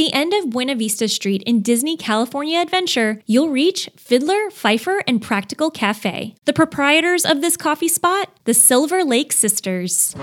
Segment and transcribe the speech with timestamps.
[0.00, 5.20] the end of Buena Vista Street in Disney California Adventure, you'll reach Fiddler, Fifer, and
[5.20, 6.34] Practical Cafe.
[6.46, 10.14] The proprietors of this coffee spot, the Silver Lake Sisters.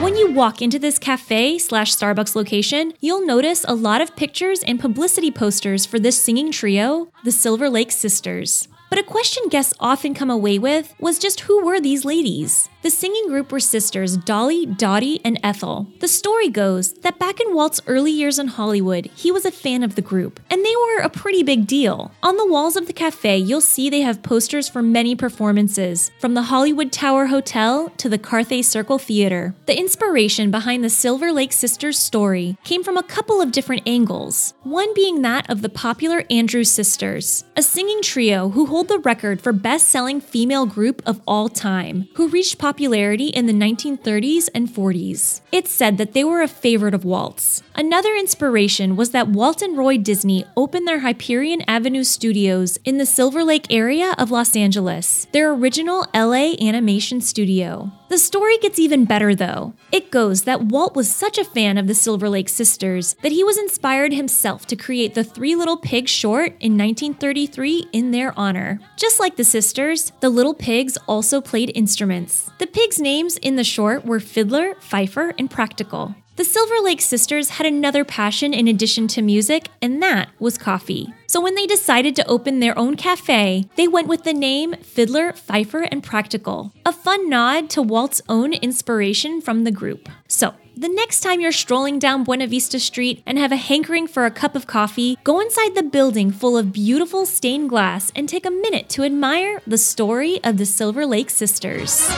[0.00, 4.64] When you walk into this cafe slash Starbucks location, you'll notice a lot of pictures
[4.64, 8.66] and publicity posters for this singing trio, the Silver Lake Sisters.
[8.90, 12.68] But a question guests often come away with was just who were these ladies?
[12.82, 15.86] The singing group were sisters Dolly, Dottie, and Ethel.
[15.98, 19.82] The story goes that back in Walt's early years in Hollywood, he was a fan
[19.82, 22.10] of the group, and they were a pretty big deal.
[22.22, 26.32] On the walls of the cafe, you'll see they have posters for many performances, from
[26.32, 29.54] the Hollywood Tower Hotel to the Carthay Circle Theater.
[29.66, 34.54] The inspiration behind the Silver Lake Sisters story came from a couple of different angles,
[34.62, 39.42] one being that of the popular Andrews Sisters, a singing trio who hold the record
[39.42, 44.68] for best selling female group of all time, who reached popularity in the 1930s and
[44.68, 45.40] 40s.
[45.52, 47.62] It's said that they were a favorite of Walt's.
[47.74, 53.06] Another inspiration was that Walt and Roy Disney opened their Hyperion Avenue studios in the
[53.06, 57.90] Silver Lake area of Los Angeles, their original LA animation studio.
[58.10, 59.72] The story gets even better though.
[59.92, 63.44] It goes that Walt was such a fan of the Silver Lake sisters that he
[63.44, 68.80] was inspired himself to create the Three Little Pigs short in 1933 in their honor.
[68.96, 72.50] Just like the sisters, the little pigs also played instruments.
[72.60, 76.14] The pigs' names in the short were Fiddler, Fifer, and Practical.
[76.36, 81.10] The Silver Lake sisters had another passion in addition to music, and that was coffee.
[81.26, 85.32] So when they decided to open their own cafe, they went with the name Fiddler,
[85.32, 90.10] Fifer, and Practical, a fun nod to Walt's own inspiration from the group.
[90.28, 94.24] So, the next time you're strolling down Buena Vista Street and have a hankering for
[94.24, 98.46] a cup of coffee, go inside the building full of beautiful stained glass and take
[98.46, 102.10] a minute to admire the story of the Silver Lake sisters.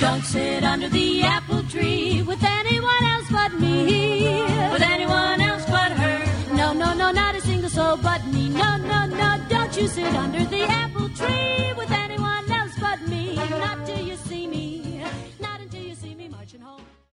[0.00, 4.42] Don't sit under the apple tree with anyone else but me.
[4.72, 6.54] With anyone else but her.
[6.54, 8.48] No, no, no, not a single soul but me.
[8.48, 13.34] No, no, no, don't you sit under the apple tree with anyone else but me.
[13.36, 13.89] Not